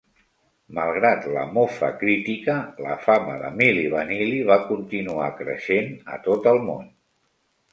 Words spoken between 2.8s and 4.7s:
la fama de Milli Vanilli va